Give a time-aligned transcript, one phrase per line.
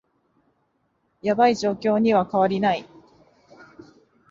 [1.21, 2.89] ヤバい状況には変わりない